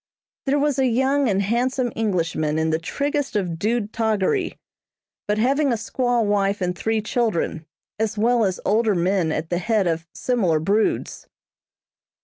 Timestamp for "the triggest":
2.71-3.35